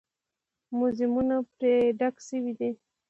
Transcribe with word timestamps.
موزیمونه 0.77 1.35
پرې 1.57 1.73
ډک 1.99 2.15
شوي 2.27 2.53
دي. 2.59 2.69